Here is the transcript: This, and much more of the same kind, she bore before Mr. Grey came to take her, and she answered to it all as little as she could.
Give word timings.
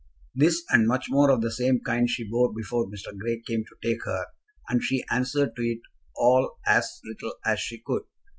This, 0.33 0.63
and 0.71 0.87
much 0.87 1.11
more 1.11 1.29
of 1.29 1.41
the 1.41 1.51
same 1.51 1.79
kind, 1.85 2.09
she 2.09 2.27
bore 2.27 2.51
before 2.51 2.87
Mr. 2.89 3.15
Grey 3.15 3.39
came 3.45 3.63
to 3.65 3.87
take 3.87 4.03
her, 4.05 4.25
and 4.67 4.81
she 4.83 5.05
answered 5.11 5.55
to 5.55 5.61
it 5.61 5.81
all 6.15 6.57
as 6.65 6.99
little 7.05 7.35
as 7.45 7.59
she 7.59 7.83
could. 7.85 8.01